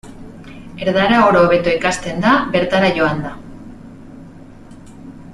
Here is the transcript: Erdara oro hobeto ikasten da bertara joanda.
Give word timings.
Erdara 0.85 1.17
oro 1.25 1.43
hobeto 1.47 1.73
ikasten 1.79 2.23
da 2.25 2.31
bertara 2.55 2.89
joanda. 2.95 3.35